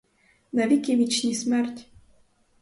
[0.51, 1.87] На віки вічні смерть!